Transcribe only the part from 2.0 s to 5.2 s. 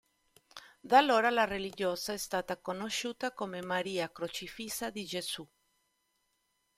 è stata conosciuta come Maria Crocifissa di